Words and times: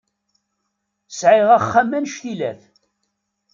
Sɛiɣ 1.17 1.49
axxam 1.57 1.91
annect-ilat. 1.97 2.61